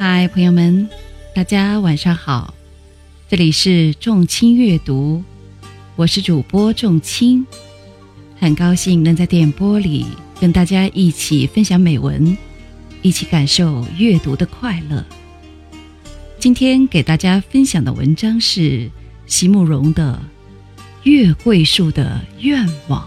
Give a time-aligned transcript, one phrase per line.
[0.00, 0.88] 嗨，朋友们，
[1.34, 2.54] 大家晚上好！
[3.28, 5.24] 这里是众卿阅读，
[5.96, 7.44] 我是主播众卿，
[8.38, 10.06] 很高兴能在电波里
[10.40, 12.38] 跟大家一起分享美文，
[13.02, 15.04] 一起感受阅读的快乐。
[16.38, 18.88] 今天给大家分享的文章是
[19.26, 20.22] 席慕容的
[21.02, 23.02] 《月桂树的愿望》。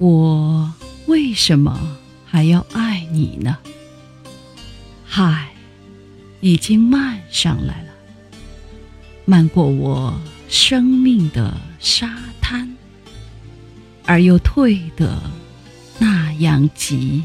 [0.00, 0.72] 我
[1.08, 3.58] 为什么还要爱你呢？
[5.04, 5.50] 海
[6.40, 7.92] 已经漫上来了，
[9.26, 12.74] 漫过我生命的沙滩，
[14.06, 15.20] 而又退得
[15.98, 17.22] 那样急，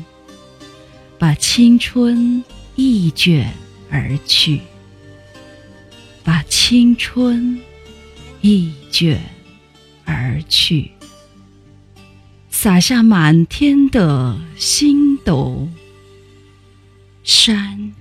[1.18, 2.44] 把青春
[2.76, 3.54] 一卷
[3.90, 4.60] 而去，
[6.26, 7.58] 把青春
[8.42, 9.22] 一卷
[10.04, 10.92] 而去。
[12.58, 15.68] 洒下满天的星斗，
[17.22, 17.94] 山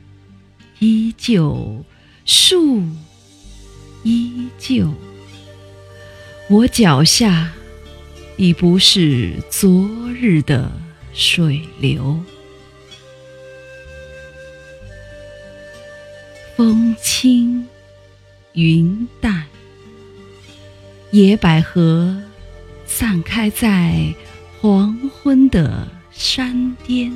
[0.79, 1.85] 依旧，
[2.25, 2.81] 树
[4.05, 4.95] 依旧，
[6.49, 7.53] 我脚下
[8.37, 10.73] 已不是昨日的
[11.13, 12.19] 水流。
[16.57, 17.67] 风轻
[18.53, 19.45] 云淡，
[21.11, 22.23] 野百合
[22.87, 24.15] 散开在。
[24.65, 27.13] 黄昏的山巅，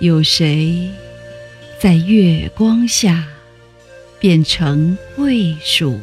[0.00, 0.90] 有谁
[1.78, 3.28] 在月光下
[4.18, 6.00] 变成桂树，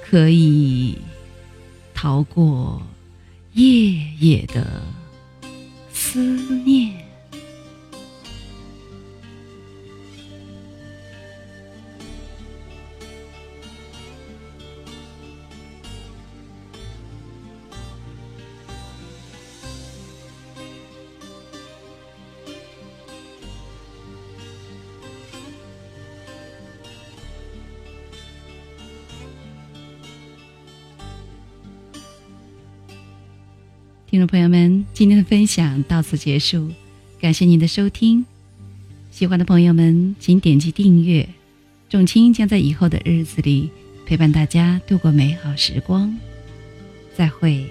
[0.00, 0.96] 可以
[1.92, 2.80] 逃过
[3.54, 4.64] 夜夜的
[5.92, 6.20] 思
[6.64, 7.01] 念？
[34.12, 36.70] 听众朋友们，今天的分享到此结束，
[37.18, 38.22] 感谢您的收听。
[39.10, 41.26] 喜欢的朋友们，请点击订阅。
[41.88, 43.70] 仲卿将在以后的日子里
[44.04, 46.14] 陪伴大家度过美好时光。
[47.16, 47.66] 再会。